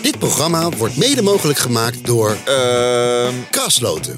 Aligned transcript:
Dit 0.00 0.18
programma 0.18 0.68
wordt 0.76 0.96
mede 0.96 1.22
mogelijk 1.22 1.58
gemaakt 1.58 2.06
door 2.06 2.36
Ehm 2.44 3.34
Krasloten. 3.50 4.16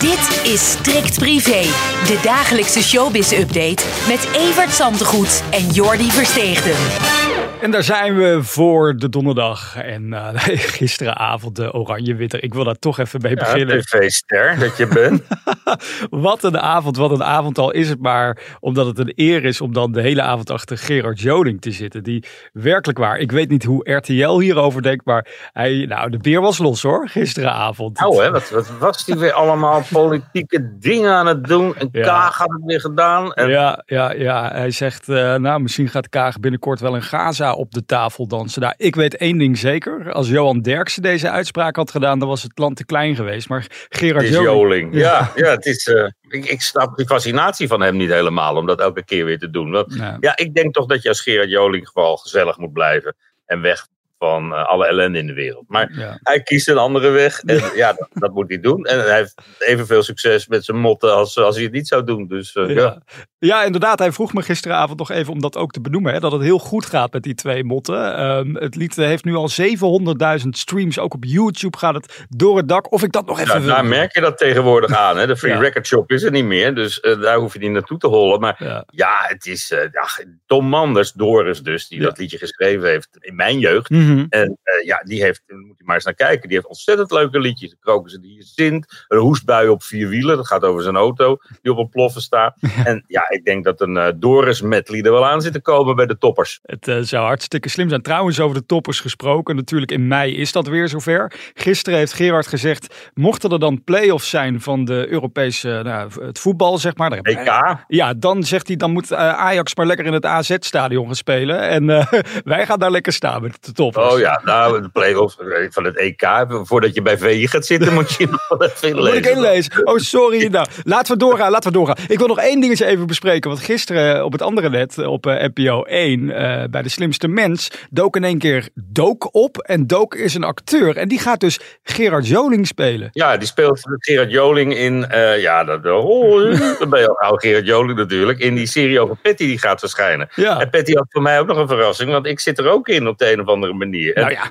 Dit 0.00 0.52
is 0.52 0.70
Strikt 0.70 1.18
Privé, 1.18 1.62
de 2.06 2.18
dagelijkse 2.22 2.82
showbiz-update 2.82 3.82
met 4.08 4.28
Evert 4.36 4.74
Zantegoed 4.74 5.42
en 5.50 5.66
Jordi 5.66 6.10
Versteegden. 6.10 7.27
En 7.60 7.70
daar 7.70 7.82
zijn 7.82 8.16
we 8.16 8.38
voor 8.42 8.96
de 8.96 9.08
donderdag. 9.08 9.76
En 9.76 10.12
eh, 10.12 10.28
gisteravond 10.78 11.56
de 11.56 11.72
oranje-witter. 11.72 12.42
Ik 12.42 12.54
wil 12.54 12.64
daar 12.64 12.78
toch 12.78 12.98
even 12.98 13.20
mee 13.22 13.34
Ja, 13.34 13.38
beginnen. 13.38 13.80
tv-ster 13.80 14.58
dat 14.58 14.76
je 14.76 14.86
bent. 14.86 15.22
Wat 16.10 16.42
een 16.44 16.58
avond, 16.58 16.96
wat 16.96 17.10
een 17.10 17.22
avond 17.24 17.58
al 17.58 17.70
is 17.70 17.88
het 17.88 18.00
maar. 18.00 18.38
Omdat 18.60 18.86
het 18.86 18.98
een 18.98 19.12
eer 19.14 19.44
is 19.44 19.60
om 19.60 19.72
dan 19.72 19.92
de 19.92 20.00
hele 20.00 20.22
avond 20.22 20.50
achter 20.50 20.78
Gerard 20.78 21.20
Joling 21.20 21.60
te 21.60 21.70
zitten. 21.70 22.02
Die 22.02 22.24
werkelijk 22.52 22.98
waar, 22.98 23.18
ik 23.18 23.32
weet 23.32 23.48
niet 23.48 23.64
hoe 23.64 23.90
RTL 23.92 24.38
hierover 24.38 24.82
denkt. 24.82 25.04
Maar 25.04 25.26
hij, 25.52 25.84
nou 25.88 26.10
de 26.10 26.18
beer 26.18 26.40
was 26.40 26.58
los 26.58 26.82
hoor, 26.82 27.08
gisteravond. 27.08 28.00
Nou, 28.00 28.22
hè, 28.22 28.30
wat, 28.30 28.50
wat 28.50 28.70
was 28.78 29.04
die 29.04 29.14
weer 29.16 29.32
allemaal 29.32 29.82
politieke 29.92 30.76
dingen 30.78 31.12
aan 31.12 31.26
het 31.26 31.44
doen? 31.44 31.76
En 31.76 31.88
Ja. 31.92 32.02
Kaag 32.02 32.36
had 32.38 32.50
het 32.50 32.64
weer 32.64 32.80
gedaan. 32.80 33.32
En 33.32 33.48
Ja, 33.48 33.82
ja, 33.86 34.12
ja, 34.12 34.48
hij 34.52 34.70
zegt, 34.70 35.08
eh, 35.08 35.34
nou 35.34 35.60
misschien 35.60 35.88
gaat 35.88 36.08
Kaag 36.08 36.40
binnenkort 36.40 36.80
wel 36.80 36.94
in 36.94 37.02
Gaza 37.02 37.47
op 37.56 37.72
de 37.72 37.84
tafel 37.84 38.26
dansen. 38.26 38.62
Nou, 38.62 38.74
ik 38.76 38.94
weet 38.94 39.16
één 39.16 39.38
ding 39.38 39.58
zeker. 39.58 40.12
Als 40.12 40.28
Johan 40.28 40.60
Derksen 40.60 41.02
deze 41.02 41.30
uitspraak 41.30 41.76
had 41.76 41.90
gedaan, 41.90 42.18
dan 42.18 42.28
was 42.28 42.42
het 42.42 42.58
land 42.58 42.76
te 42.76 42.84
klein 42.84 43.16
geweest. 43.16 43.48
Maar 43.48 43.66
Gerard 43.88 44.24
het 44.24 44.34
is 44.34 44.40
Joling... 44.40 44.58
Joling. 44.58 44.94
Ja, 44.94 45.32
ja 45.34 45.50
het 45.50 45.66
is, 45.66 45.86
eh, 45.86 46.08
ik, 46.28 46.44
ik 46.44 46.60
snap 46.60 46.96
die 46.96 47.06
fascinatie 47.06 47.68
van 47.68 47.80
hem 47.80 47.96
niet 47.96 48.10
helemaal 48.10 48.56
om 48.56 48.66
dat 48.66 48.80
elke 48.80 49.04
keer 49.04 49.24
weer 49.24 49.38
te 49.38 49.50
doen. 49.50 49.70
Want, 49.70 49.94
ja, 50.20 50.36
ik 50.36 50.54
denk 50.54 50.74
toch 50.74 50.86
dat 50.86 51.02
je 51.02 51.08
als 51.08 51.20
Gerard 51.20 51.50
Joling 51.50 51.88
gewoon 51.88 52.18
gezellig 52.18 52.58
moet 52.58 52.72
blijven. 52.72 53.16
En 53.46 53.60
weg 53.60 53.86
van 54.18 54.54
eh, 54.54 54.64
alle 54.66 54.86
ellende 54.86 55.18
in 55.18 55.26
de 55.26 55.32
wereld. 55.32 55.64
Maar 55.68 55.92
ja. 55.92 56.18
hij 56.22 56.42
kiest 56.42 56.68
een 56.68 56.78
andere 56.78 57.10
weg. 57.10 57.40
En 57.46 57.70
ja, 57.74 57.92
dat, 57.92 58.08
dat 58.12 58.32
moet 58.32 58.48
hij 58.48 58.60
doen. 58.60 58.84
En 58.84 58.98
hij 58.98 59.16
heeft 59.16 59.34
evenveel 59.58 60.02
succes 60.02 60.46
met 60.46 60.64
zijn 60.64 60.78
motten 60.78 61.14
als, 61.14 61.38
als 61.38 61.54
hij 61.54 61.64
het 61.64 61.72
niet 61.72 61.88
zou 61.88 62.04
doen. 62.04 62.26
Dus 62.26 62.54
eh, 62.54 62.68
ja. 62.68 62.74
Ja. 62.74 63.02
Ja, 63.38 63.64
inderdaad. 63.64 63.98
Hij 63.98 64.12
vroeg 64.12 64.32
me 64.32 64.42
gisteravond 64.42 64.98
nog 64.98 65.10
even 65.10 65.32
om 65.32 65.40
dat 65.40 65.56
ook 65.56 65.70
te 65.72 65.80
benoemen. 65.80 66.12
Hè, 66.12 66.20
dat 66.20 66.32
het 66.32 66.42
heel 66.42 66.58
goed 66.58 66.86
gaat 66.86 67.12
met 67.12 67.22
die 67.22 67.34
twee 67.34 67.64
motten. 67.64 68.16
Ehm, 68.16 68.54
het 68.54 68.74
lied 68.74 68.98
eh, 68.98 69.04
heeft 69.06 69.24
nu 69.24 69.34
al 69.34 69.48
700.000 69.48 70.48
streams. 70.56 70.98
Ook 70.98 71.14
op 71.14 71.24
YouTube 71.24 71.78
gaat 71.78 71.94
het 71.94 72.26
door 72.28 72.56
het 72.56 72.68
dak. 72.68 72.92
Of 72.92 73.02
ik 73.02 73.12
dat 73.12 73.26
nog 73.26 73.40
even 73.40 73.54
Ja, 73.54 73.60
wil. 73.60 73.68
daar 73.68 73.84
merk 73.84 74.14
je 74.14 74.20
dat 74.20 74.38
tegenwoordig 74.38 74.92
aan. 74.96 75.16
Hè? 75.16 75.26
De 75.26 75.36
Free 75.36 75.52
Ja. 75.58 75.58
Record 75.60 75.86
Shop 75.86 76.10
is 76.10 76.22
er 76.22 76.30
niet 76.30 76.44
meer. 76.44 76.74
Dus 76.74 77.00
eh, 77.00 77.20
daar 77.20 77.38
hoef 77.38 77.52
je 77.52 77.58
niet 77.58 77.70
naartoe 77.70 77.98
te 77.98 78.06
hollen. 78.06 78.40
Maar 78.40 78.56
Ja. 78.64 78.84
ja, 78.90 79.14
het 79.20 79.46
is 79.46 79.68
ja, 79.68 80.08
Tom 80.46 80.66
Manders, 80.66 81.12
Doris 81.12 81.60
dus, 81.62 81.88
die 81.88 82.00
dat 82.00 82.18
liedje 82.18 82.38
geschreven 82.38 82.88
heeft 82.88 83.08
in 83.20 83.36
mijn 83.36 83.58
jeugd. 83.58 83.90
Mhm. 83.90 84.24
En 84.28 84.58
ja, 84.84 85.02
die 85.04 85.22
heeft, 85.22 85.42
moet 85.46 85.78
je 85.78 85.84
maar 85.84 85.94
eens 85.94 86.04
naar 86.04 86.14
kijken, 86.14 86.48
die 86.48 86.56
heeft 86.56 86.68
ontzettend 86.68 87.10
leuke 87.10 87.38
liedjes. 87.40 87.70
De 87.70 87.76
krokussen 87.80 88.20
die 88.20 88.34
je 88.34 88.42
zint, 88.42 89.04
een 89.08 89.18
hoestbui 89.18 89.68
op 89.68 89.82
vier 89.82 90.08
wielen, 90.08 90.36
dat 90.36 90.46
gaat 90.46 90.62
over 90.64 90.82
zijn 90.82 90.96
auto, 90.96 91.36
die 91.62 91.72
op 91.72 91.78
een 91.78 91.88
ploffen 91.88 92.22
staat. 92.22 92.56
En 92.84 93.04
ja, 93.06 93.27
ik 93.28 93.44
denk 93.44 93.64
dat 93.64 93.80
een 93.80 93.96
eh, 93.96 94.12
Doris 94.16 94.62
medley 94.62 95.02
er 95.02 95.12
wel 95.12 95.26
aan 95.26 95.40
zit 95.40 95.52
te 95.52 95.60
komen 95.60 95.96
bij 95.96 96.06
de 96.06 96.18
toppers. 96.18 96.58
Het 96.62 96.88
eh, 96.88 96.98
zou 97.00 97.24
hartstikke 97.24 97.68
slim 97.68 97.88
zijn. 97.88 98.02
Trouwens, 98.02 98.40
over 98.40 98.56
de 98.56 98.66
toppers 98.66 99.00
gesproken. 99.00 99.56
Natuurlijk 99.56 99.92
in 99.92 100.08
mei 100.08 100.36
is 100.36 100.52
dat 100.52 100.66
weer 100.68 100.88
zover. 100.88 101.32
Gisteren 101.54 101.98
heeft 101.98 102.12
Gerard 102.12 102.46
gezegd, 102.46 103.10
mochten 103.14 103.50
er 103.50 103.58
dan 103.58 103.84
play-offs 103.84 104.30
zijn 104.30 104.60
van 104.60 104.84
de 104.84 105.06
Europese, 105.08 105.80
nou, 105.84 106.10
het 106.20 106.38
voetbal 106.38 106.78
zeg 106.78 106.96
maar. 106.96 107.12
EK, 107.12 107.76
Ja, 107.88 108.14
dan 108.14 108.42
zegt 108.42 108.66
hij, 108.66 108.76
dan 108.76 108.90
moet 108.90 109.10
eh, 109.10 109.18
Ajax 109.18 109.74
maar 109.74 109.86
lekker 109.86 110.06
in 110.06 110.12
het 110.12 110.24
AZ-stadion 110.24 111.06
gaan 111.06 111.14
spelen. 111.14 111.60
En 111.60 111.90
eh, 111.90 112.12
wij 112.44 112.66
gaan 112.66 112.78
daar 112.78 112.90
lekker 112.90 113.12
staan 113.12 113.42
met 113.42 113.64
de 113.64 113.72
toppers. 113.72 114.12
oh 114.12 114.18
ja, 114.18 114.40
nou, 114.44 114.82
de 114.82 114.88
play-offs 114.88 115.36
van 115.68 115.84
het 115.84 115.96
EK, 115.96 116.46
voordat 116.48 116.94
je 116.94 117.02
bij 117.02 117.18
VI 117.18 117.46
gaat 117.46 117.66
zitten, 117.66 117.94
moet 117.94 118.12
je 118.12 118.26
nog 118.30 118.48
wel 118.48 118.64
even 118.64 118.96
Dat 118.96 119.04
moet 119.04 119.14
ik 119.14 119.26
inlezen. 119.26 119.86
Oh, 119.86 119.96
sorry. 119.96 120.46
Nou, 120.46 120.66
laten 120.84 121.12
we 121.12 121.18
doorgaan. 121.18 121.50
Laten 121.50 121.72
we 121.72 121.78
doorgaan. 121.78 121.96
Ik 122.08 122.18
wil 122.18 122.26
nog 122.26 122.38
één 122.38 122.60
dingetje 122.60 122.84
even 122.84 123.06
bespreken. 123.06 123.17
Want 123.22 123.60
gisteren 123.60 124.24
op 124.24 124.32
het 124.32 124.42
andere 124.42 124.70
net, 124.70 124.98
op 124.98 125.26
eh, 125.26 125.48
NPO 125.54 125.82
1, 125.82 126.30
eh, 126.30 126.64
bij 126.70 126.82
De 126.82 126.88
Slimste 126.88 127.28
Mens, 127.28 127.70
dook 127.90 128.16
in 128.16 128.24
één 128.24 128.38
keer 128.38 128.68
Dook 128.74 129.34
op. 129.34 129.58
En 129.58 129.86
Dook 129.86 130.14
is 130.14 130.34
een 130.34 130.44
acteur. 130.44 130.96
En 130.96 131.08
die 131.08 131.18
gaat 131.18 131.40
dus 131.40 131.60
Gerard 131.82 132.26
Joling 132.28 132.66
spelen. 132.66 133.08
Ja, 133.12 133.36
die 133.36 133.48
speelt 133.48 133.80
Gerard 133.98 134.30
Joling 134.30 134.76
in. 134.76 135.08
eh, 135.08 135.40
ja, 135.40 135.64
dat, 135.64 135.86
oh, 135.86 136.58
dan 136.78 136.90
ben 136.90 137.00
je 137.00 137.18
al 137.18 137.36
Gerard 137.36 137.66
Joling 137.66 137.98
natuurlijk. 137.98 138.38
In 138.38 138.54
die 138.54 138.66
serie 138.66 139.00
over 139.00 139.16
Patty 139.16 139.46
die 139.46 139.58
gaat 139.58 139.80
verschijnen. 139.80 140.28
Ja. 140.34 140.60
En 140.60 140.70
Patty 140.70 140.92
had 140.92 141.06
voor 141.08 141.22
mij 141.22 141.40
ook 141.40 141.46
nog 141.46 141.56
een 141.56 141.68
verrassing, 141.68 142.10
want 142.10 142.26
ik 142.26 142.40
zit 142.40 142.58
er 142.58 142.68
ook 142.68 142.88
in 142.88 143.08
op 143.08 143.18
de 143.18 143.32
een 143.32 143.40
of 143.40 143.46
andere 143.46 143.72
manier. 143.72 144.14
Nou 144.14 144.30
ja. 144.30 144.50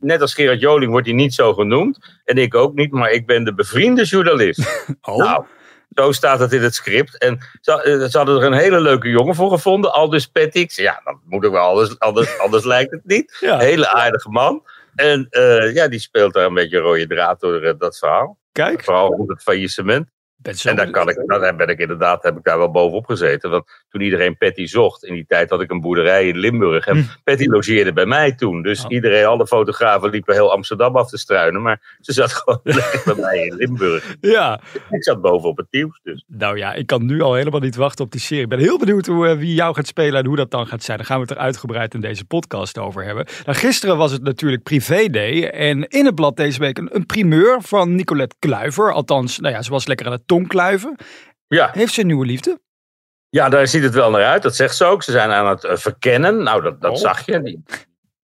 Net 0.00 0.20
als 0.20 0.34
Gerard 0.34 0.60
Joling 0.60 0.90
wordt 0.90 1.06
hij 1.06 1.16
niet 1.16 1.34
zo 1.34 1.52
genoemd. 1.54 1.98
En 2.24 2.36
ik 2.36 2.54
ook 2.54 2.74
niet, 2.74 2.90
maar 2.90 3.10
ik 3.10 3.26
ben 3.26 3.44
de 3.44 3.54
bevriende 3.54 4.04
journalist. 4.04 4.62
Oh. 5.02 5.16
Nou, 5.16 5.44
zo 5.94 6.12
staat 6.12 6.38
het 6.38 6.52
in 6.52 6.62
het 6.62 6.74
script. 6.74 7.18
En 7.18 7.38
ze, 7.60 7.82
eh, 7.82 8.08
ze 8.08 8.16
hadden 8.16 8.40
er 8.40 8.46
een 8.46 8.52
hele 8.58 8.80
leuke 8.80 9.08
jongen 9.08 9.34
voor 9.34 9.50
gevonden, 9.50 9.92
Aldus 9.92 10.26
Pettix. 10.26 10.76
Ja, 10.76 11.00
dat 11.04 11.16
moet 11.24 11.44
ook 11.44 11.52
wel, 11.52 11.68
anders, 11.68 11.98
anders, 11.98 12.38
anders 12.44 12.64
lijkt 12.64 12.90
het 12.90 13.04
niet. 13.04 13.36
Ja. 13.40 13.58
Hele 13.58 13.88
aardige 13.88 14.28
man. 14.28 14.62
En 14.94 15.26
eh, 15.30 15.74
ja, 15.74 15.88
die 15.88 15.98
speelt 15.98 16.34
daar 16.34 16.46
een 16.46 16.54
beetje 16.54 16.78
rode 16.78 17.06
draad 17.06 17.40
door 17.40 17.60
eh, 17.60 17.74
dat 17.78 17.98
verhaal. 17.98 18.38
Kijk. 18.52 18.84
Vooral 18.84 19.14
rond 19.14 19.28
het 19.28 19.42
faillissement. 19.42 20.08
Ben 20.36 20.54
zo 20.54 20.68
En 20.68 20.76
daar, 20.76 20.90
kan 20.90 21.08
ik, 21.08 21.56
ben 21.56 21.68
ik 21.68 21.78
inderdaad 21.78 22.22
heb 22.22 22.36
ik 22.36 22.44
daar 22.44 22.58
wel 22.58 22.70
bovenop 22.70 23.06
gezeten. 23.06 23.50
Want 23.50 23.64
toen 23.88 24.00
iedereen 24.00 24.36
Patty 24.36 24.66
zocht, 24.66 25.04
in 25.04 25.14
die 25.14 25.24
tijd 25.26 25.50
had 25.50 25.60
ik 25.60 25.70
een 25.70 25.80
boerderij 25.80 26.28
in 26.28 26.38
Limburg. 26.38 26.86
En 26.86 26.96
Hm. 26.96 27.02
Patty 27.24 27.46
logeerde 27.46 27.92
bij 27.92 28.06
mij 28.06 28.32
toen. 28.34 28.62
Dus 28.62 28.84
Oh. 28.84 28.90
iedereen, 28.90 29.26
alle 29.26 29.46
fotografen 29.46 30.10
liepen 30.10 30.34
heel 30.34 30.52
Amsterdam 30.52 30.96
af 30.96 31.08
te 31.08 31.18
struinen. 31.18 31.62
Maar 31.62 31.96
ze 32.00 32.12
zat 32.12 32.32
gewoon 32.44 32.60
bij 33.04 33.14
mij 33.16 33.38
in 33.44 33.54
Limburg. 33.54 34.16
Ja. 34.20 34.60
Ik 34.90 35.04
zat 35.04 35.20
bovenop 35.20 35.56
het 35.56 35.66
nieuws. 35.70 36.00
Dus. 36.02 36.24
Nou 36.26 36.58
ja, 36.58 36.72
ik 36.72 36.86
kan 36.86 37.06
nu 37.06 37.20
al 37.20 37.34
helemaal 37.34 37.60
niet 37.60 37.76
wachten 37.76 38.04
op 38.04 38.10
die 38.10 38.20
serie. 38.20 38.42
Ik 38.42 38.48
ben 38.48 38.58
heel 38.58 38.78
benieuwd 38.78 39.06
hoe, 39.06 39.28
eh, 39.28 39.36
wie 39.36 39.54
jou 39.54 39.74
gaat 39.74 39.86
spelen 39.86 40.20
en 40.20 40.26
hoe 40.26 40.36
dat 40.36 40.50
dan 40.50 40.66
gaat 40.66 40.82
zijn. 40.82 40.96
Daar 40.96 41.06
gaan 41.06 41.16
we 41.16 41.22
het 41.22 41.30
er 41.36 41.42
uitgebreid 41.42 41.94
in 41.94 42.00
deze 42.00 42.24
podcast 42.24 42.78
over 42.78 43.04
hebben. 43.04 43.26
Nou, 43.44 43.58
gisteren 43.58 43.96
was 43.96 44.12
het 44.12 44.22
natuurlijk 44.22 44.62
Privé 44.62 45.06
Day. 45.10 45.48
En 45.48 45.88
in 45.88 46.04
het 46.04 46.14
blad 46.14 46.36
deze 46.36 46.58
week 46.58 46.78
een, 46.78 46.88
een 46.92 47.06
primeur 47.06 47.58
van 47.62 47.94
Nicolette 47.94 48.36
Kluiver. 48.38 48.92
Althans, 48.92 49.38
nou 49.38 49.54
ja, 49.54 49.62
ze 49.62 49.70
was 49.70 49.86
lekker 49.86 50.06
aan 50.06 50.12
het 50.12 50.23
tongkluiven. 50.26 50.96
Ja. 51.46 51.70
Heeft 51.72 51.92
ze 51.94 52.00
een 52.00 52.06
nieuwe 52.06 52.26
liefde? 52.26 52.62
ja, 53.28 53.48
daar 53.48 53.66
ziet 53.66 53.82
het 53.82 53.94
wel 53.94 54.10
naar 54.10 54.24
uit. 54.24 54.42
Dat 54.42 54.56
zegt 54.56 54.76
ze 54.76 54.84
ook. 54.84 55.02
Ze 55.02 55.10
zijn 55.10 55.30
aan 55.30 55.46
het 55.46 55.64
eh, 55.64 55.76
verkennen. 55.76 56.42
Nou, 56.42 56.62
dat, 56.62 56.80
dat 56.80 56.90
Oh. 56.90 56.96
zag 56.96 57.26
je. 57.26 57.42
Die, 57.42 57.62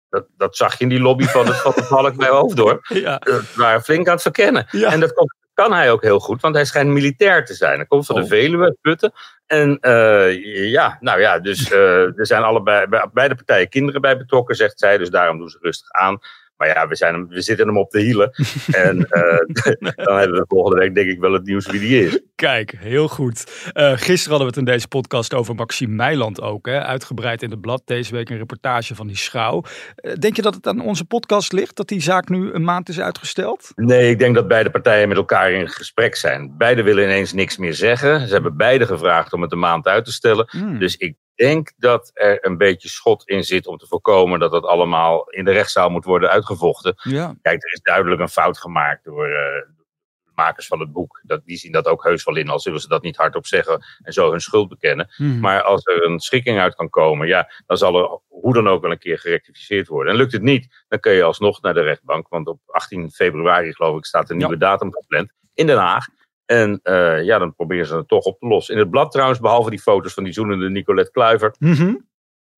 dat, 0.08 0.26
dat 0.36 0.56
zag 0.56 0.78
je 0.78 0.84
in 0.84 0.88
die 0.90 1.00
lobby 1.00 1.24
van 1.24 1.46
het, 1.46 1.56
van 1.56 1.72
het 1.74 1.86
Valk 1.86 2.16
bij 2.16 2.28
Hoofddorp. 2.28 2.84
Ja. 3.04 3.18
Eh, 3.18 3.34
waren 3.54 3.82
flink 3.82 4.06
aan 4.06 4.12
het 4.12 4.22
verkennen. 4.22 4.66
Ja. 4.70 4.92
En 4.92 5.00
dat 5.00 5.12
komt- 5.12 5.34
kan 5.54 5.72
hij 5.72 5.90
ook 5.90 6.02
heel 6.02 6.18
goed, 6.20 6.40
want 6.40 6.54
hij 6.54 6.64
schijnt 6.64 6.90
militair 6.90 7.44
te 7.44 7.54
zijn. 7.54 7.76
Hij 7.76 7.86
komt 7.86 8.06
van 8.06 8.16
Oh. 8.16 8.22
de 8.22 8.28
Veluwe, 8.28 8.76
Putten. 8.80 9.12
En 9.46 9.78
eh, 9.80 10.70
ja, 10.70 10.96
nou 11.00 11.20
ja, 11.20 11.38
dus 11.38 11.70
eh, 11.72 12.18
er 12.18 12.26
zijn 12.26 12.42
allebei, 12.42 12.86
bij 12.86 13.08
beide 13.12 13.34
partijen 13.34 13.68
kinderen 13.68 14.00
bij 14.00 14.16
betrokken, 14.16 14.54
zegt 14.56 14.78
zij. 14.78 14.98
Dus 14.98 15.10
daarom 15.10 15.38
doen 15.38 15.48
ze 15.48 15.58
rustig 15.60 15.90
aan. 15.90 16.18
Maar 16.60 16.68
ja, 16.68 16.88
we, 16.88 16.96
zijn 16.96 17.14
hem, 17.14 17.28
we 17.28 17.40
zitten 17.40 17.66
hem 17.66 17.78
op 17.78 17.90
de 17.90 18.00
hielen. 18.00 18.30
en 18.86 19.06
eh, 19.08 19.94
dan 19.94 20.18
hebben 20.18 20.38
we 20.38 20.44
volgende 20.48 20.78
week 20.78 20.94
denk 20.94 21.08
ik 21.08 21.20
wel 21.20 21.32
het 21.32 21.44
nieuws 21.44 21.66
wie 21.66 21.80
die 21.80 22.04
is. 22.04 22.20
Kijk, 22.34 22.74
heel 22.78 23.08
goed. 23.08 23.70
Eh, 23.72 23.92
gisteren 23.92 24.30
hadden 24.30 24.38
we 24.38 24.44
het 24.44 24.56
in 24.56 24.64
deze 24.64 24.88
podcast 24.88 25.34
over 25.34 25.54
Maxime 25.54 25.94
Meiland 25.94 26.40
ook. 26.40 26.66
Hè? 26.66 26.82
Uitgebreid 26.82 27.42
in 27.42 27.50
het 27.50 27.60
blad. 27.60 27.82
Deze 27.84 28.14
week 28.14 28.30
een 28.30 28.36
reportage 28.36 28.94
van 28.94 29.06
die 29.06 29.16
schouw. 29.16 29.62
Eh, 29.94 30.12
denk 30.14 30.36
je 30.36 30.42
dat 30.42 30.54
het 30.54 30.66
aan 30.66 30.80
onze 30.80 31.04
podcast 31.04 31.52
ligt 31.52 31.76
dat 31.76 31.88
die 31.88 32.00
zaak 32.00 32.28
nu 32.28 32.52
een 32.52 32.64
maand 32.64 32.88
is 32.88 33.00
uitgesteld? 33.00 33.72
Nee, 33.74 34.10
ik 34.10 34.18
denk 34.18 34.34
dat 34.34 34.48
beide 34.48 34.70
partijen 34.70 35.08
met 35.08 35.16
elkaar 35.16 35.50
in 35.50 35.68
gesprek 35.68 36.16
zijn. 36.16 36.54
Beide 36.56 36.82
willen 36.82 37.04
ineens 37.04 37.32
niks 37.32 37.56
meer 37.56 37.74
zeggen. 37.74 38.26
Ze 38.26 38.32
hebben 38.32 38.56
beide 38.56 38.86
gevraagd 38.86 39.32
om 39.32 39.42
het 39.42 39.52
een 39.52 39.58
maand 39.58 39.86
uit 39.86 40.04
te 40.04 40.12
stellen. 40.12 40.46
Hmm. 40.50 40.78
Dus 40.78 40.96
ik 40.96 41.16
denk 41.46 41.72
dat 41.76 42.10
er 42.14 42.46
een 42.46 42.56
beetje 42.56 42.88
schot 42.88 43.28
in 43.28 43.44
zit 43.44 43.66
om 43.66 43.76
te 43.76 43.86
voorkomen 43.86 44.38
dat 44.38 44.52
het 44.52 44.64
allemaal 44.64 45.30
in 45.30 45.44
de 45.44 45.52
rechtszaal 45.52 45.90
moet 45.90 46.04
worden 46.04 46.30
uitgevochten. 46.30 46.94
Ja. 47.02 47.34
Kijk, 47.42 47.64
er 47.64 47.72
is 47.72 47.80
duidelijk 47.80 48.20
een 48.20 48.28
fout 48.28 48.58
gemaakt 48.58 49.04
door 49.04 49.26
de 49.26 49.66
makers 50.34 50.66
van 50.66 50.80
het 50.80 50.92
boek. 50.92 51.20
Dat, 51.22 51.44
die 51.44 51.56
zien 51.56 51.72
dat 51.72 51.86
ook 51.86 52.04
heus 52.04 52.24
wel 52.24 52.36
in, 52.36 52.48
al 52.48 52.60
zullen 52.60 52.80
ze 52.80 52.88
dat 52.88 53.02
niet 53.02 53.16
hardop 53.16 53.46
zeggen 53.46 53.84
en 54.02 54.12
zo 54.12 54.30
hun 54.30 54.40
schuld 54.40 54.68
bekennen. 54.68 55.12
Hmm. 55.16 55.40
Maar 55.40 55.62
als 55.62 55.86
er 55.86 56.04
een 56.04 56.20
schikking 56.20 56.58
uit 56.58 56.74
kan 56.74 56.88
komen, 56.88 57.26
ja, 57.26 57.50
dan 57.66 57.76
zal 57.76 57.98
er 57.98 58.20
hoe 58.28 58.54
dan 58.54 58.68
ook 58.68 58.82
wel 58.82 58.90
een 58.90 58.98
keer 58.98 59.18
gerectificeerd 59.18 59.88
worden. 59.88 60.12
En 60.12 60.18
lukt 60.18 60.32
het 60.32 60.42
niet, 60.42 60.84
dan 60.88 61.00
kun 61.00 61.12
je 61.12 61.22
alsnog 61.22 61.62
naar 61.62 61.74
de 61.74 61.82
rechtbank. 61.82 62.28
Want 62.28 62.46
op 62.46 62.60
18 62.66 63.10
februari, 63.10 63.74
geloof 63.74 63.98
ik, 63.98 64.04
staat 64.04 64.30
een 64.30 64.36
nieuwe 64.36 64.56
datum 64.56 64.92
gepland 64.92 65.32
in 65.54 65.66
Den 65.66 65.78
Haag. 65.78 66.06
En 66.50 66.80
eh, 66.82 67.24
ja, 67.24 67.38
dan 67.38 67.54
proberen 67.54 67.86
ze 67.86 67.96
het 67.96 68.08
toch 68.08 68.24
op 68.24 68.38
te 68.38 68.46
lossen. 68.46 68.74
In 68.74 68.80
het 68.80 68.90
blad 68.90 69.10
trouwens, 69.10 69.40
behalve 69.40 69.70
die 69.70 69.80
foto's 69.80 70.14
van 70.14 70.24
die 70.24 70.32
zoenende 70.32 70.70
Nicolette 70.70 71.10
Kluiver. 71.10 71.54
Mhm. 71.58 71.94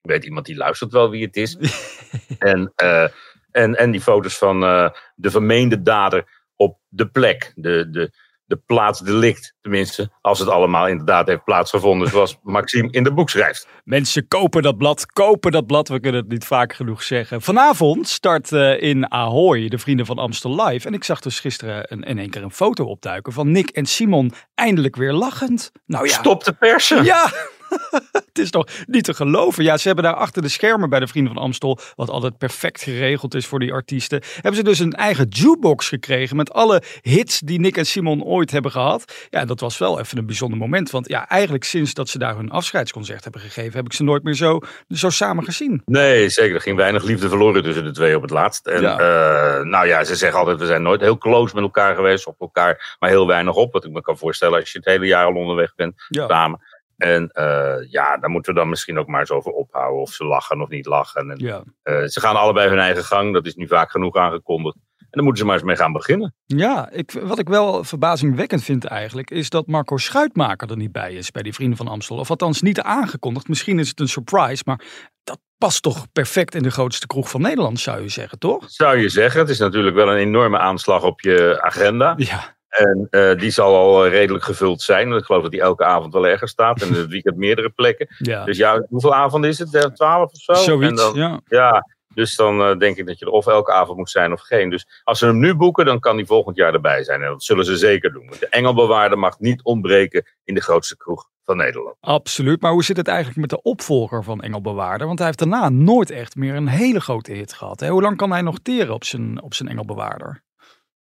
Weet 0.00 0.24
iemand 0.24 0.46
die 0.46 0.56
luistert 0.56 0.92
wel 0.92 1.10
wie 1.10 1.24
het 1.24 1.36
is. 1.36 1.56
en, 2.38 2.72
eh, 2.74 3.08
en, 3.50 3.74
en 3.74 3.90
die 3.90 4.00
foto's 4.00 4.38
van 4.38 4.62
eh, 4.62 4.90
de 5.14 5.30
vermeende 5.30 5.82
dader 5.82 6.44
op 6.56 6.78
de 6.88 7.08
plek. 7.08 7.52
De, 7.54 7.90
de, 7.90 8.12
de 8.52 8.60
plaatsdelict. 8.66 9.54
Tenminste, 9.60 10.10
als 10.20 10.38
het 10.38 10.48
allemaal 10.48 10.88
inderdaad 10.88 11.26
heeft 11.26 11.44
plaatsgevonden, 11.44 12.08
zoals 12.08 12.38
Maxime 12.42 12.90
in 12.90 13.04
de 13.04 13.12
boek 13.12 13.30
schrijft. 13.30 13.68
Mensen 13.84 14.28
kopen 14.28 14.62
dat 14.62 14.76
blad, 14.76 15.06
kopen 15.06 15.52
dat 15.52 15.66
blad. 15.66 15.88
We 15.88 16.00
kunnen 16.00 16.20
het 16.20 16.30
niet 16.30 16.44
vaak 16.44 16.72
genoeg 16.72 17.02
zeggen. 17.02 17.42
Vanavond 17.42 18.08
start 18.08 18.50
uh, 18.50 18.82
in 18.82 19.10
Ahoy 19.10 19.68
de 19.68 19.78
Vrienden 19.78 20.06
van 20.06 20.18
Amstel 20.18 20.64
Live. 20.64 20.86
En 20.86 20.94
ik 20.94 21.04
zag 21.04 21.20
dus 21.20 21.40
gisteren 21.40 21.92
een, 21.92 22.02
in 22.02 22.18
één 22.18 22.30
keer 22.30 22.42
een 22.42 22.50
foto 22.50 22.84
opduiken 22.84 23.32
van 23.32 23.50
Nick 23.50 23.70
en 23.70 23.86
Simon 23.86 24.32
eindelijk 24.54 24.96
weer 24.96 25.12
lachend. 25.12 25.72
Nou 25.86 26.06
ja. 26.06 26.12
Stop 26.12 26.44
de 26.44 26.52
persen. 26.52 27.04
Ja, 27.04 27.32
het 28.32 28.38
is 28.38 28.50
toch 28.50 28.66
niet 28.86 29.04
te 29.04 29.14
geloven. 29.14 29.64
Ja, 29.64 29.76
ze 29.76 29.86
hebben 29.86 30.04
daar 30.04 30.14
achter 30.14 30.42
de 30.42 30.48
schermen 30.48 30.90
bij 30.90 31.00
de 31.00 31.06
Vrienden 31.06 31.34
van 31.34 31.42
Amstel, 31.42 31.78
wat 31.94 32.10
altijd 32.10 32.38
perfect 32.38 32.82
geregeld 32.82 33.34
is 33.34 33.46
voor 33.46 33.58
die 33.58 33.72
artiesten, 33.72 34.22
hebben 34.34 34.54
ze 34.54 34.62
dus 34.62 34.78
een 34.78 34.92
eigen 34.92 35.28
jukebox 35.28 35.88
gekregen 35.88 36.36
met 36.36 36.52
alle 36.52 36.82
hits 37.00 37.40
die 37.40 37.60
Nick 37.60 37.76
en 37.76 37.86
Simon 37.86 38.24
ooit 38.24 38.50
hebben 38.50 38.70
gehad. 38.70 39.26
Ja, 39.30 39.44
dat 39.44 39.60
was 39.60 39.78
wel 39.78 40.00
even 40.00 40.18
een 40.18 40.26
bijzonder 40.26 40.58
moment, 40.58 40.90
want 40.90 41.08
ja, 41.08 41.28
eigenlijk 41.28 41.64
sinds 41.64 41.94
dat 41.94 42.08
ze 42.08 42.18
daar 42.18 42.36
hun 42.36 42.50
afscheidsconcert 42.50 43.22
hebben 43.22 43.40
gegeven, 43.40 43.76
heb 43.76 43.84
ik 43.84 43.92
ze 43.92 44.02
nooit 44.02 44.22
meer 44.22 44.34
zo, 44.34 44.60
zo 44.88 45.10
samen 45.10 45.44
gezien. 45.44 45.82
Nee, 45.84 46.28
zeker. 46.28 46.54
Er 46.54 46.60
ging 46.60 46.76
weinig 46.76 47.02
liefde 47.02 47.28
verloren 47.28 47.62
tussen 47.62 47.84
de 47.84 47.92
twee 47.92 48.16
op 48.16 48.22
het 48.22 48.30
laatst. 48.30 48.66
En 48.66 48.80
ja. 48.80 49.00
Uh, 49.00 49.64
nou 49.64 49.86
ja, 49.86 50.04
ze 50.04 50.16
zeggen 50.16 50.38
altijd, 50.38 50.58
we 50.58 50.66
zijn 50.66 50.82
nooit 50.82 51.00
heel 51.00 51.18
close 51.18 51.54
met 51.54 51.64
elkaar 51.64 51.94
geweest, 51.94 52.26
op 52.26 52.40
elkaar, 52.40 52.96
maar 52.98 53.10
heel 53.10 53.26
weinig 53.26 53.54
op. 53.54 53.72
Wat 53.72 53.84
ik 53.84 53.90
me 53.90 54.00
kan 54.00 54.18
voorstellen 54.18 54.60
als 54.60 54.72
je 54.72 54.78
het 54.78 54.86
hele 54.86 55.06
jaar 55.06 55.26
al 55.26 55.34
onderweg 55.34 55.74
bent 55.74 55.94
ja. 56.08 56.28
samen. 56.28 56.60
En 57.02 57.30
uh, 57.34 57.90
ja, 57.90 58.16
daar 58.16 58.30
moeten 58.30 58.54
we 58.54 58.58
dan 58.58 58.68
misschien 58.68 58.98
ook 58.98 59.06
maar 59.06 59.20
eens 59.20 59.30
over 59.30 59.52
ophouden. 59.52 60.00
Of 60.00 60.12
ze 60.12 60.24
lachen 60.24 60.60
of 60.60 60.68
niet 60.68 60.86
lachen. 60.86 61.30
En, 61.30 61.38
ja. 61.38 61.62
uh, 61.84 62.04
ze 62.04 62.20
gaan 62.20 62.36
allebei 62.36 62.68
hun 62.68 62.78
eigen 62.78 63.04
gang. 63.04 63.32
Dat 63.32 63.46
is 63.46 63.54
nu 63.54 63.68
vaak 63.68 63.90
genoeg 63.90 64.16
aangekondigd. 64.16 64.76
En 64.98 65.18
dan 65.18 65.24
moeten 65.24 65.42
ze 65.42 65.44
maar 65.44 65.58
eens 65.58 65.66
mee 65.66 65.76
gaan 65.76 65.92
beginnen. 65.92 66.34
Ja, 66.46 66.90
ik, 66.90 67.10
wat 67.22 67.38
ik 67.38 67.48
wel 67.48 67.84
verbazingwekkend 67.84 68.64
vind 68.64 68.84
eigenlijk, 68.84 69.30
is 69.30 69.50
dat 69.50 69.66
Marco 69.66 69.96
Schuitmaker 69.96 70.70
er 70.70 70.76
niet 70.76 70.92
bij 70.92 71.14
is 71.14 71.30
bij 71.30 71.42
die 71.42 71.54
Vrienden 71.54 71.76
van 71.76 71.88
Amstel. 71.88 72.16
Of 72.16 72.30
althans 72.30 72.62
niet 72.62 72.80
aangekondigd. 72.80 73.48
Misschien 73.48 73.78
is 73.78 73.88
het 73.88 74.00
een 74.00 74.08
surprise, 74.08 74.62
maar 74.66 74.80
dat 75.24 75.38
past 75.58 75.82
toch 75.82 76.06
perfect 76.12 76.54
in 76.54 76.62
de 76.62 76.70
grootste 76.70 77.06
kroeg 77.06 77.30
van 77.30 77.40
Nederland, 77.40 77.80
zou 77.80 78.02
je 78.02 78.08
zeggen, 78.08 78.38
toch? 78.38 78.70
Zou 78.70 78.98
je 78.98 79.08
zeggen. 79.08 79.40
Het 79.40 79.48
is 79.48 79.58
natuurlijk 79.58 79.96
wel 79.96 80.10
een 80.10 80.18
enorme 80.18 80.58
aanslag 80.58 81.02
op 81.02 81.20
je 81.20 81.58
agenda. 81.62 82.14
Ja. 82.16 82.56
En 82.72 83.06
uh, 83.10 83.38
die 83.38 83.50
zal 83.50 83.76
al 83.76 84.08
redelijk 84.08 84.44
gevuld 84.44 84.82
zijn. 84.82 85.12
Ik 85.12 85.24
geloof 85.24 85.42
dat 85.42 85.50
die 85.50 85.60
elke 85.60 85.84
avond 85.84 86.12
wel 86.12 86.26
ergens 86.26 86.50
staat. 86.50 86.82
En 86.82 86.92
het 86.94 87.08
weekend 87.08 87.36
meerdere 87.36 87.70
plekken. 87.70 88.06
Ja. 88.22 88.44
Dus 88.44 88.56
ja, 88.56 88.86
hoeveel 88.88 89.14
avonden 89.14 89.50
is 89.50 89.58
het? 89.58 89.90
Twaalf 89.94 90.32
of 90.32 90.40
zo? 90.40 90.54
Zoiets, 90.54 90.88
en 90.88 90.94
dan, 90.94 91.14
ja. 91.14 91.40
ja. 91.48 91.86
Dus 92.14 92.36
dan 92.36 92.60
uh, 92.60 92.78
denk 92.78 92.96
ik 92.96 93.06
dat 93.06 93.18
je 93.18 93.24
er 93.24 93.30
of 93.30 93.46
elke 93.46 93.72
avond 93.72 93.98
moet 93.98 94.10
zijn 94.10 94.32
of 94.32 94.40
geen. 94.40 94.70
Dus 94.70 94.86
als 95.04 95.18
ze 95.18 95.26
hem 95.26 95.38
nu 95.38 95.54
boeken, 95.54 95.84
dan 95.84 96.00
kan 96.00 96.16
hij 96.16 96.26
volgend 96.26 96.56
jaar 96.56 96.74
erbij 96.74 97.04
zijn. 97.04 97.22
En 97.22 97.28
dat 97.28 97.44
zullen 97.44 97.64
ze 97.64 97.76
zeker 97.76 98.12
doen. 98.12 98.26
Want 98.26 98.40
de 98.40 98.48
Engelbewaarder 98.48 99.18
mag 99.18 99.38
niet 99.38 99.62
ontbreken 99.62 100.26
in 100.44 100.54
de 100.54 100.60
grootste 100.60 100.96
kroeg 100.96 101.28
van 101.44 101.56
Nederland. 101.56 101.96
Absoluut. 102.00 102.60
Maar 102.60 102.72
hoe 102.72 102.84
zit 102.84 102.96
het 102.96 103.08
eigenlijk 103.08 103.38
met 103.38 103.50
de 103.50 103.62
opvolger 103.62 104.24
van 104.24 104.40
Engelbewaarder? 104.40 105.06
Want 105.06 105.18
hij 105.18 105.26
heeft 105.26 105.38
daarna 105.38 105.68
nooit 105.68 106.10
echt 106.10 106.36
meer 106.36 106.54
een 106.54 106.68
hele 106.68 107.00
grote 107.00 107.32
hit 107.32 107.52
gehad. 107.52 107.80
Hè? 107.80 107.88
Hoe 107.88 108.02
lang 108.02 108.16
kan 108.16 108.30
hij 108.30 108.42
nog 108.42 108.58
teren 108.58 108.94
op 108.94 109.04
zijn, 109.04 109.42
op 109.42 109.54
zijn 109.54 109.68
Engelbewaarder? 109.68 110.42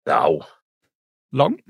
Nou, 0.03 0.43
lang? 1.31 1.63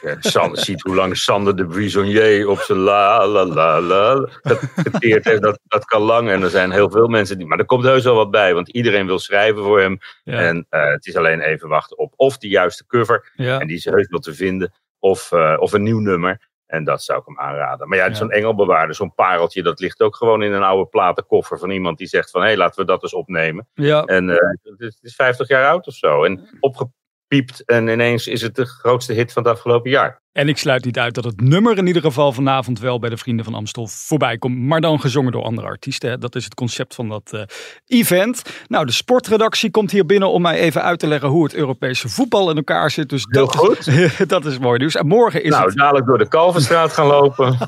Ja, 0.00 0.16
Sander 0.20 0.58
ziet 0.58 0.82
hoe 0.82 0.94
lang 0.94 1.16
Sander 1.16 1.56
de 1.56 1.66
Buissonnier 1.66 2.48
op 2.48 2.58
zijn 2.58 2.78
la 2.78 3.26
la 3.26 3.44
la 3.44 3.80
la 3.80 4.28
geteerd 4.74 5.24
heeft. 5.24 5.42
Dat, 5.42 5.58
dat 5.64 5.84
kan 5.84 6.02
lang 6.02 6.30
en 6.30 6.42
er 6.42 6.50
zijn 6.50 6.70
heel 6.70 6.90
veel 6.90 7.08
mensen 7.08 7.38
die. 7.38 7.46
Maar 7.46 7.58
er 7.58 7.64
komt 7.64 7.84
heus 7.84 8.04
wel 8.04 8.14
wat 8.14 8.30
bij, 8.30 8.54
want 8.54 8.68
iedereen 8.68 9.06
wil 9.06 9.18
schrijven 9.18 9.62
voor 9.62 9.80
hem. 9.80 9.98
Ja. 10.24 10.38
En 10.38 10.66
uh, 10.70 10.90
het 10.90 11.06
is 11.06 11.16
alleen 11.16 11.40
even 11.40 11.68
wachten 11.68 11.98
op 11.98 12.12
of 12.16 12.38
de 12.38 12.48
juiste 12.48 12.86
cover. 12.86 13.32
Ja. 13.34 13.60
En 13.60 13.66
die 13.66 13.76
is 13.76 13.84
heus 13.84 14.08
wel 14.08 14.20
te 14.20 14.34
vinden. 14.34 14.72
Of, 14.98 15.32
uh, 15.32 15.56
of 15.58 15.72
een 15.72 15.82
nieuw 15.82 16.00
nummer. 16.00 16.50
En 16.66 16.84
dat 16.84 17.02
zou 17.02 17.18
ik 17.18 17.26
hem 17.26 17.38
aanraden. 17.38 17.88
Maar 17.88 17.98
ja, 17.98 18.14
zo'n 18.14 18.30
engelbewaarder, 18.30 18.94
zo'n 18.94 19.14
pareltje, 19.14 19.62
dat 19.62 19.80
ligt 19.80 20.00
ook 20.00 20.16
gewoon 20.16 20.42
in 20.42 20.52
een 20.52 20.62
oude 20.62 20.90
platenkoffer 20.90 21.58
van 21.58 21.70
iemand 21.70 21.98
die 21.98 22.06
zegt 22.06 22.30
van 22.30 22.40
hé, 22.40 22.46
hey, 22.46 22.56
laten 22.56 22.80
we 22.80 22.86
dat 22.86 23.02
eens 23.02 23.14
opnemen. 23.14 23.68
Ja. 23.74 24.04
En 24.04 24.28
uh, 24.28 24.36
het 24.62 24.98
is 25.00 25.14
50 25.14 25.48
jaar 25.48 25.70
oud 25.70 25.86
of 25.86 25.94
zo. 25.94 26.24
En 26.24 26.48
opge 26.60 26.90
piept 27.32 27.64
en 27.64 27.88
ineens 27.88 28.26
is 28.26 28.42
het 28.42 28.54
de 28.54 28.64
grootste 28.64 29.12
hit 29.12 29.32
van 29.32 29.42
het 29.42 29.52
afgelopen 29.52 29.90
jaar. 29.90 30.20
En 30.32 30.48
ik 30.48 30.58
sluit 30.58 30.84
niet 30.84 30.98
uit 30.98 31.14
dat 31.14 31.24
het 31.24 31.40
nummer 31.40 31.78
in 31.78 31.86
ieder 31.86 32.02
geval 32.02 32.32
vanavond 32.32 32.80
wel 32.80 32.98
bij 32.98 33.10
de 33.10 33.16
Vrienden 33.16 33.44
van 33.44 33.54
Amstel 33.54 33.86
voorbij 33.86 34.38
komt. 34.38 34.58
Maar 34.58 34.80
dan 34.80 35.00
gezongen 35.00 35.32
door 35.32 35.42
andere 35.42 35.66
artiesten. 35.66 36.10
Hè. 36.10 36.18
Dat 36.18 36.34
is 36.34 36.44
het 36.44 36.54
concept 36.54 36.94
van 36.94 37.08
dat 37.08 37.30
uh, 37.34 37.40
event. 37.86 38.42
Nou, 38.68 38.86
de 38.86 38.92
sportredactie 38.92 39.70
komt 39.70 39.90
hier 39.90 40.06
binnen 40.06 40.30
om 40.30 40.42
mij 40.42 40.58
even 40.58 40.82
uit 40.82 40.98
te 40.98 41.06
leggen 41.06 41.28
hoe 41.28 41.44
het 41.44 41.54
Europese 41.54 42.08
voetbal 42.08 42.50
in 42.50 42.56
elkaar 42.56 42.90
zit. 42.90 43.08
Dus 43.08 43.26
Heel 43.28 43.46
dat, 43.46 43.56
goed. 43.56 43.86
Is, 43.86 44.16
dat 44.26 44.44
is 44.44 44.58
mooi 44.58 44.78
nieuws. 44.78 44.94
En 44.94 45.06
morgen 45.06 45.42
is 45.42 45.50
nou, 45.50 45.66
het... 45.66 45.76
dadelijk 45.76 46.06
door 46.06 46.18
de 46.18 46.28
Kalverstraat 46.28 46.92
gaan 46.92 47.06
lopen. 47.06 47.58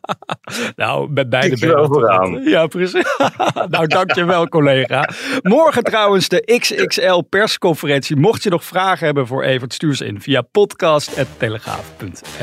nou, 0.76 1.10
met 1.10 1.28
beide 1.28 1.56
vooraan. 1.86 2.42
Ja, 2.42 2.66
precies. 2.66 3.04
nou, 3.68 3.86
dankjewel 3.86 4.48
collega. 4.48 5.08
Morgen 5.42 5.82
trouwens 5.82 6.28
de 6.28 6.58
XXL 6.58 7.20
persconferentie. 7.20 8.16
Mocht 8.16 8.42
je 8.42 8.50
nog 8.50 8.64
vragen 8.64 9.06
hebben 9.06 9.26
voor 9.26 9.42
Evert, 9.42 9.72
stuur 9.72 9.94
ze 9.94 10.06
in 10.06 10.20
via 10.20 10.40
podcast.telegraaf. 10.40 11.95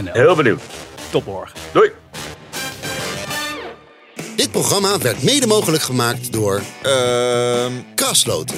Heel 0.03 0.35
benieuwd. 0.35 0.61
Tot 1.09 1.25
morgen. 1.25 1.59
Doei. 1.73 1.91
Dit 4.35 4.51
programma 4.51 4.97
werd 4.97 5.23
mede 5.23 5.47
mogelijk 5.47 5.83
gemaakt 5.83 6.31
door 6.33 6.61
uh, 6.85 7.65
Krasloten. 7.95 8.57